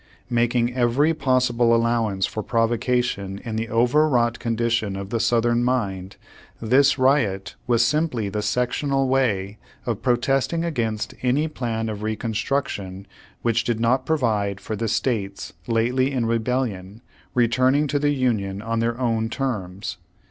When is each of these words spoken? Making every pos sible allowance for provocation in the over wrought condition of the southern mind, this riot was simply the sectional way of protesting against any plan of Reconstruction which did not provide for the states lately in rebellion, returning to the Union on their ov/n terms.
Making 0.31 0.73
every 0.73 1.13
pos 1.13 1.51
sible 1.51 1.71
allowance 1.75 2.25
for 2.25 2.41
provocation 2.41 3.37
in 3.45 3.55
the 3.55 3.69
over 3.69 4.09
wrought 4.09 4.39
condition 4.39 4.95
of 4.95 5.11
the 5.11 5.19
southern 5.19 5.63
mind, 5.63 6.15
this 6.59 6.97
riot 6.97 7.53
was 7.67 7.85
simply 7.85 8.27
the 8.27 8.41
sectional 8.41 9.07
way 9.07 9.59
of 9.85 10.01
protesting 10.01 10.65
against 10.65 11.13
any 11.21 11.47
plan 11.47 11.87
of 11.87 12.01
Reconstruction 12.01 13.05
which 13.43 13.63
did 13.63 13.79
not 13.79 14.07
provide 14.07 14.59
for 14.59 14.75
the 14.75 14.87
states 14.87 15.53
lately 15.67 16.11
in 16.11 16.25
rebellion, 16.25 17.03
returning 17.35 17.85
to 17.85 17.99
the 17.99 18.09
Union 18.09 18.59
on 18.59 18.79
their 18.79 18.99
ov/n 18.99 19.29
terms. 19.29 19.97